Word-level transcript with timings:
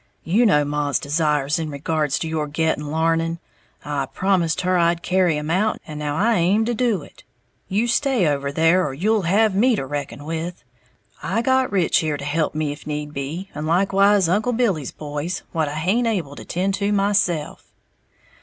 You 0.23 0.47
know 0.47 0.65
maw's 0.65 0.97
desires 0.97 1.59
in 1.59 1.69
regards 1.69 2.17
to 2.17 2.27
your 2.27 2.47
getting 2.47 2.85
l'arning. 2.87 3.37
I 3.85 4.07
promised 4.07 4.61
her 4.61 4.75
I'd 4.75 5.03
carry 5.03 5.37
'em 5.37 5.51
out, 5.51 5.79
and 5.85 5.99
now 5.99 6.15
I 6.15 6.37
aim 6.37 6.65
to 6.65 6.73
do 6.73 7.03
it. 7.03 7.23
You 7.67 7.85
stay 7.87 8.25
over 8.27 8.51
there, 8.51 8.83
or 8.83 8.95
you'll 8.95 9.21
have 9.21 9.53
me 9.53 9.75
to 9.75 9.85
reckon 9.85 10.25
with. 10.25 10.63
I 11.21 11.43
got 11.43 11.71
Rich 11.71 11.99
here 11.99 12.17
to 12.17 12.25
help 12.25 12.55
me 12.55 12.71
if 12.71 12.87
need 12.87 13.13
be, 13.13 13.51
and 13.53 13.67
likewise 13.67 14.27
Uncle 14.27 14.53
Billy's 14.53 14.91
boys, 14.91 15.43
what 15.51 15.69
I 15.69 15.75
haint 15.75 16.07
able 16.07 16.35
to 16.35 16.45
tend 16.45 16.73
to 16.73 16.91
myself." 16.91 17.71